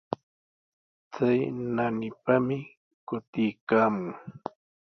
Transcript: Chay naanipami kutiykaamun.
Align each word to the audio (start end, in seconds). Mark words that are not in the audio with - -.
Chay 1.13 1.39
naanipami 1.75 2.57
kutiykaamun. 3.07 4.09